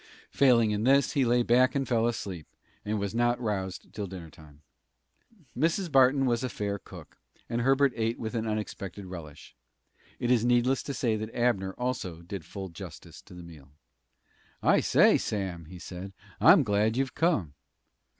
[0.31, 2.47] Failing in this, he lay back and fell asleep,
[2.83, 4.63] and was not roused till dinner time.
[5.55, 5.91] Mrs.
[5.91, 9.53] Barton was a fair cook, and Herbert ate with an unexpected relish.
[10.17, 13.69] It is needless to say that Abner also did full justice to the meal.
[14.63, 17.53] "I say, Sam," he said, "I'm glad you've come."